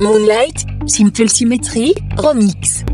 Moonlight, 0.00 0.64
Simple 0.86 1.28
Symmetry, 1.28 1.94
Remix. 2.16 2.93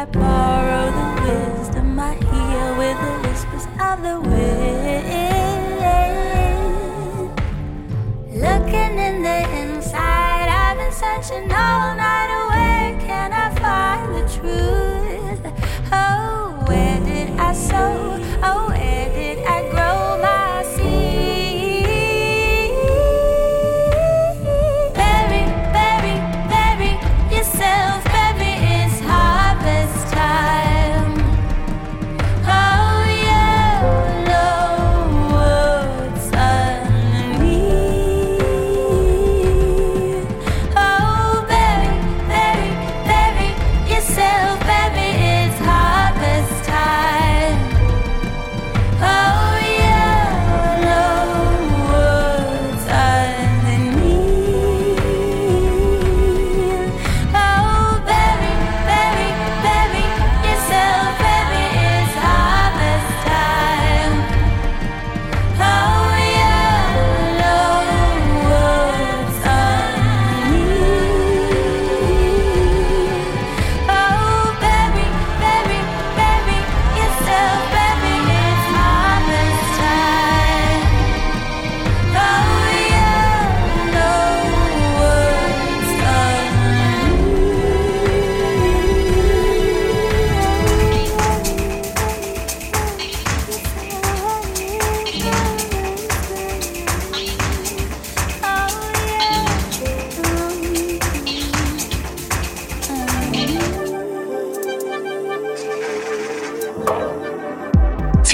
I 0.00 0.04
borrow 0.06 0.86
the 0.98 1.08
wisdom 1.28 2.00
I 2.00 2.14
hear 2.14 2.74
with 2.80 2.96
the 3.04 3.14
whispers 3.28 3.66
of 3.78 4.00
the 4.00 4.16
wind. 4.30 5.76
Looking 8.32 8.98
in 8.98 9.22
the 9.22 9.40
inside, 9.60 10.48
I've 10.48 10.78
been 10.78 10.90
searching 10.90 11.52
all 11.52 11.94
night. 11.96 12.30
Where 12.48 12.98
can 13.06 13.30
I 13.34 13.50
find 13.60 14.14
the 14.14 14.22
truth? 14.36 15.42
Oh, 15.92 16.64
where 16.66 17.00
did 17.00 17.38
I 17.38 17.52
sow? 17.52 18.19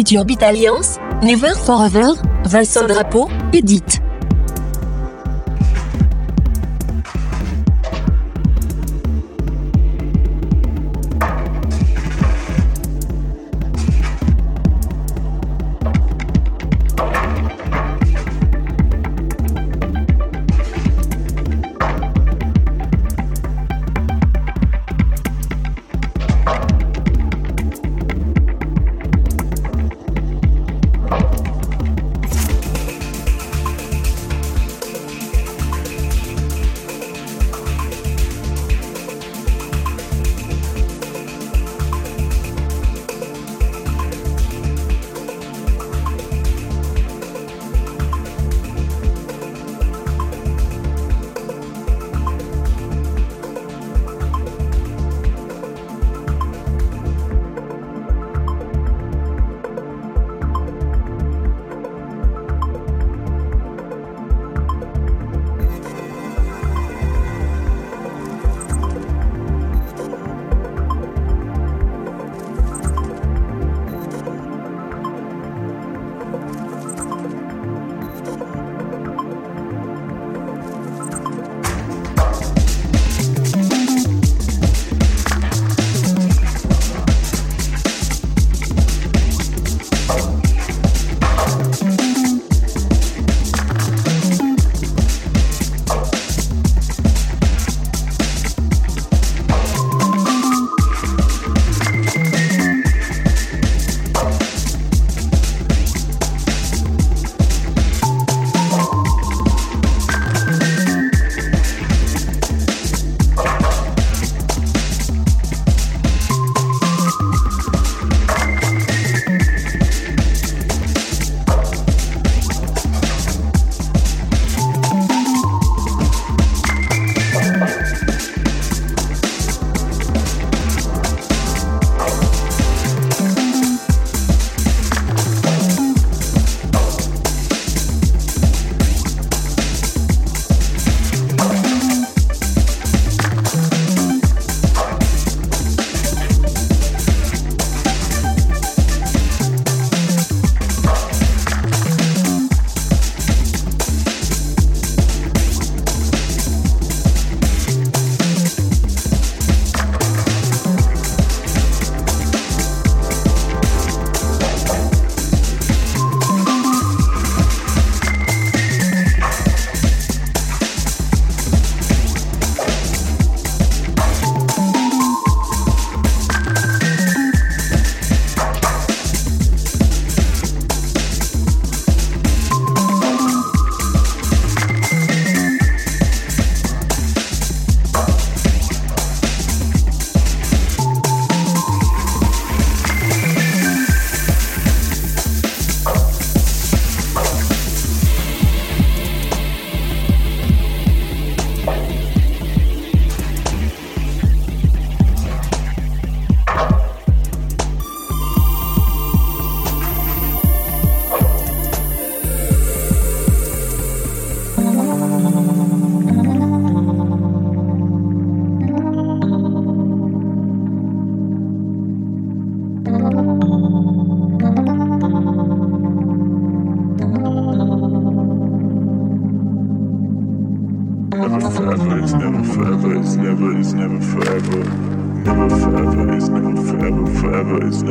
Future 0.07 0.25
Beat 0.25 0.43
Alliance, 0.43 1.01
Never 1.21 1.53
Forever, 1.57 2.15
Vincent 2.45 2.87
Drapeau, 2.87 3.29
Edith. 3.53 3.96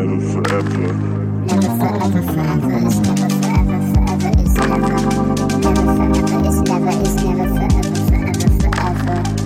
Forever, 0.05 0.69
forever. 0.69 1.25
Never 1.45 1.71
forever, 1.79 2.21
forever, 2.21 2.71
it's 2.85 2.97
never 2.97 3.29
forever, 3.41 3.79
forever, 3.93 4.31
it's 4.37 4.55
never. 4.55 4.93
Never 5.57 5.85
forever, 5.85 6.41
it's 6.45 6.61
never, 6.69 6.89
it's 6.89 7.15
never 7.23 7.47
forever, 7.55 8.49
forever, 8.59 9.44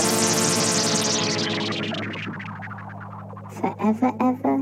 Forever, 3.50 4.12
ever, 4.22 4.59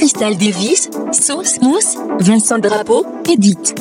Crystal 0.00 0.34
Davis, 0.34 0.88
Sauce 1.12 1.60
Mousse, 1.60 1.98
Vincent 2.20 2.58
Drapeau, 2.58 3.04
Edith. 3.28 3.74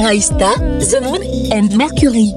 Aista, 0.00 0.54
The 0.78 1.00
Moon 1.00 1.52
and 1.52 1.76
Mercury. 1.76 2.32